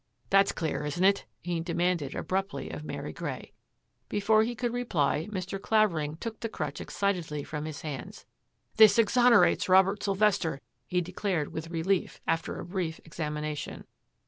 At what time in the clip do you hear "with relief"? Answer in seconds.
11.53-12.19